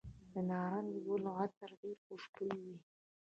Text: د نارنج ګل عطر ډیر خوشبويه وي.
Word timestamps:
د 0.31 0.33
نارنج 0.49 0.93
ګل 1.05 1.23
عطر 1.37 1.69
ډیر 1.81 1.97
خوشبويه 2.05 2.57
وي. 2.63 2.77